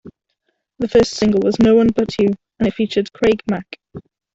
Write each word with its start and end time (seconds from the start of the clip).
The 0.79 0.87
first 0.87 1.11
single 1.11 1.41
was 1.43 1.59
"No 1.59 1.75
One 1.75 1.89
But 1.95 2.17
You" 2.17 2.29
and 2.57 2.67
it 2.67 2.73
featured 2.73 3.13
Craig 3.13 3.39
Mack. 3.47 3.67